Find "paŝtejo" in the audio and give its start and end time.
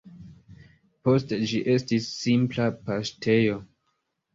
2.91-3.65